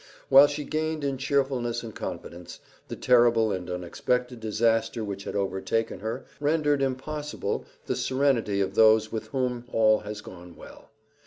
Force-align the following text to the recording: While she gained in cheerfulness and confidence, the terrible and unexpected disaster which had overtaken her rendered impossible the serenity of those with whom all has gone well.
While 0.29 0.47
she 0.47 0.63
gained 0.63 1.03
in 1.03 1.19
cheerfulness 1.19 1.83
and 1.83 1.93
confidence, 1.93 2.59
the 2.87 2.95
terrible 2.95 3.51
and 3.51 3.69
unexpected 3.69 4.39
disaster 4.39 5.03
which 5.05 5.25
had 5.25 5.35
overtaken 5.35 5.99
her 5.99 6.25
rendered 6.39 6.81
impossible 6.81 7.65
the 7.85 7.95
serenity 7.95 8.61
of 8.61 8.73
those 8.73 9.11
with 9.11 9.27
whom 9.27 9.65
all 9.71 9.99
has 9.99 10.21
gone 10.21 10.55
well. 10.55 10.89